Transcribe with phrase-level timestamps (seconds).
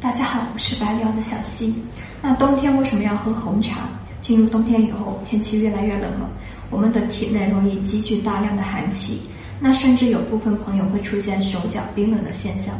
[0.00, 1.74] 大家好，我是白聊的小溪。
[2.22, 3.88] 那冬天为什么要喝红茶？
[4.20, 6.30] 进入冬天以后，天气越来越冷了，
[6.70, 9.20] 我们的体内容易积聚大量的寒气，
[9.60, 12.74] 那甚至有部分朋友会出现手脚冰冷的现象。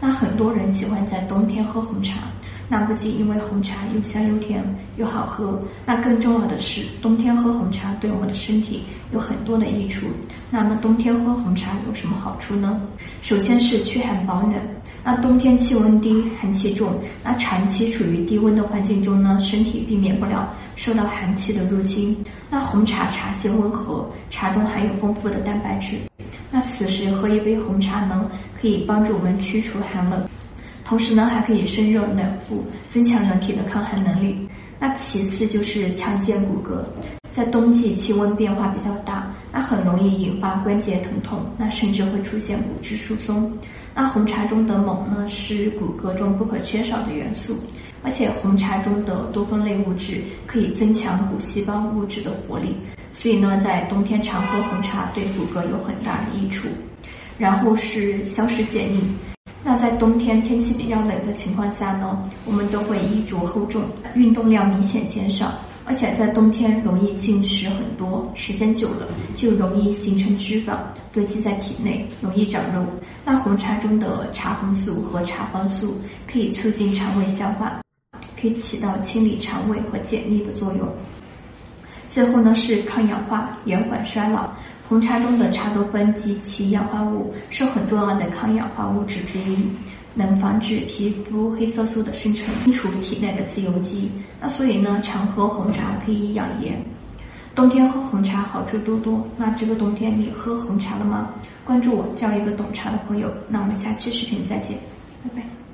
[0.00, 2.20] 那很多人喜欢在冬天喝红茶。
[2.66, 4.64] 那不仅因为红茶又香又甜
[4.96, 10.06] 又好喝，那更重要的是冬天喝红茶对我们的身体有很多的益处。
[10.50, 12.80] 那么冬天喝红茶有什么好处呢？
[13.20, 14.58] 首先是驱寒保暖。
[15.04, 22.16] 那冬天气温低，寒气重，那长期处于低温的环境中呢，身体避免不了受到寒气的入侵。
[22.48, 25.98] 那红茶茶性温和，茶中含有丰富的蛋白质。
[26.50, 28.30] 那此时喝一杯红茶呢，
[28.60, 30.28] 可以帮助我们驱除寒冷。
[30.84, 34.48] 同时呢，还可以生热暖腹，增强人体的抗寒能力。
[34.78, 36.84] 那其次就是强健骨骼，
[37.30, 43.50] 在冬季气温变化比较大，那很容易引发关节疼痛，那甚至会出现骨质疏松。
[43.94, 47.56] 那红茶中的锰呢，是骨骼中不可缺少的元素，
[48.02, 52.76] 而且红茶中的多酚类物质可以增强骨细胞物质的活力，
[53.14, 56.68] 所以呢，在冬天常喝红茶对骨骼有很大的益处。
[57.36, 59.12] 然后是消食解腻。
[59.64, 63.82] 那在冬天天气比较冷的情况下呢，我们都会衣着厚重，
[64.14, 65.52] 运动量明显减少，
[65.84, 70.78] 而且在冬天容易进食很多，时间久了就容易形成脂肪
[71.12, 72.86] 堆积在体内，容易长肉。
[73.24, 77.80] 那红茶中的茶红素和茶黄素可以促进肠胃消化，
[78.40, 80.88] 可以起到清理肠胃和解腻的作用。
[82.08, 84.50] 最后呢是抗氧化，延缓衰老。
[84.88, 89.56] 红茶中的茶多酚及其氧化物是很重要的抗氧化物质之一，
[90.12, 94.10] 能防止皮肤黑色素的生成，清除体内的自由基。
[94.40, 96.80] 那所以呢，常喝红茶可以养颜。
[97.54, 99.26] 冬天喝红茶好处多多。
[99.36, 101.30] 那这个冬天你喝红茶了吗？
[101.64, 103.32] 关注我，交一个懂茶的朋友。
[103.48, 104.76] 那我们下期视频再见，
[105.22, 105.64] 拜拜。